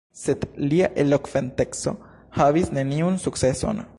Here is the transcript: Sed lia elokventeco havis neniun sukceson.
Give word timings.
Sed 0.19 0.45
lia 0.71 0.87
elokventeco 1.03 1.95
havis 2.39 2.75
neniun 2.79 3.23
sukceson. 3.29 3.87